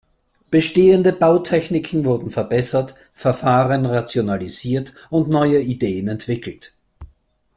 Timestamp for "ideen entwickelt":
5.61-6.73